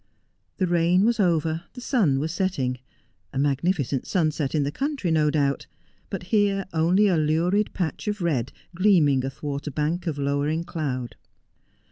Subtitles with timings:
[0.57, 2.79] The rain was over, the sun was setting—
[3.33, 5.67] a magnificent sunset in the country, no doubt,
[6.09, 11.17] but here only a lurid patch of red gleaming athwart a bank of lowering cloud.